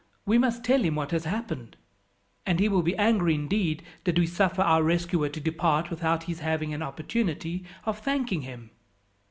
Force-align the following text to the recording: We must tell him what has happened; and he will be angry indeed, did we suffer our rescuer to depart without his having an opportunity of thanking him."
We 0.25 0.39
must 0.39 0.63
tell 0.63 0.81
him 0.81 0.95
what 0.95 1.11
has 1.11 1.25
happened; 1.25 1.77
and 2.43 2.59
he 2.59 2.67
will 2.67 2.81
be 2.81 2.97
angry 2.97 3.35
indeed, 3.35 3.83
did 4.03 4.17
we 4.17 4.25
suffer 4.25 4.63
our 4.63 4.81
rescuer 4.81 5.29
to 5.29 5.39
depart 5.39 5.91
without 5.91 6.23
his 6.23 6.39
having 6.39 6.73
an 6.73 6.81
opportunity 6.81 7.65
of 7.85 7.99
thanking 7.99 8.41
him." 8.41 8.71